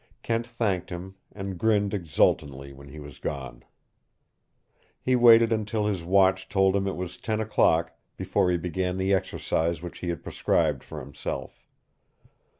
[0.23, 3.61] Kent thanked him, and grinned exultantly when he was gone.
[4.99, 9.13] He waited until his watch told him it was ten o'clock before he began the
[9.13, 11.67] exercise which he had prescribed for himself.